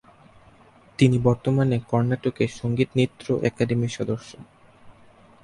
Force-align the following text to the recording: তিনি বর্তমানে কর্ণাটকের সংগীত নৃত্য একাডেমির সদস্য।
তিনি 0.99 1.17
বর্তমানে 1.19 1.77
কর্ণাটকের 1.89 2.51
সংগীত 2.59 2.89
নৃত্য 2.95 3.25
একাডেমির 3.49 3.95
সদস্য। 3.97 4.31